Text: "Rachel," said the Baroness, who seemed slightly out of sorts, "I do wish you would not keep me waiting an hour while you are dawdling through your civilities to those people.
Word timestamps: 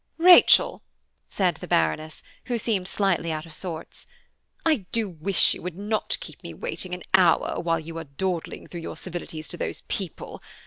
"Rachel," 0.17 0.81
said 1.29 1.57
the 1.57 1.67
Baroness, 1.67 2.23
who 2.45 2.57
seemed 2.57 2.87
slightly 2.87 3.31
out 3.31 3.45
of 3.45 3.53
sorts, 3.53 4.07
"I 4.65 4.87
do 4.91 5.07
wish 5.07 5.53
you 5.53 5.61
would 5.61 5.77
not 5.77 6.17
keep 6.19 6.41
me 6.41 6.55
waiting 6.55 6.95
an 6.95 7.03
hour 7.13 7.59
while 7.59 7.79
you 7.79 7.99
are 7.99 8.05
dawdling 8.05 8.65
through 8.65 8.81
your 8.81 8.97
civilities 8.97 9.47
to 9.49 9.57
those 9.57 9.81
people. 9.81 10.41